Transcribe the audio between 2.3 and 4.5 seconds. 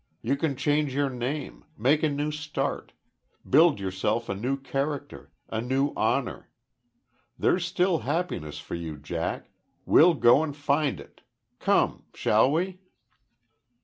start build yourself a